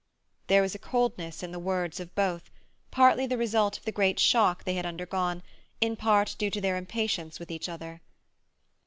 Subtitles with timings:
[0.47, 2.49] There was a coldness in the words of both,
[2.89, 5.43] partly the result of the great shock they had undergone,
[5.79, 8.01] in part due to their impatience with each other.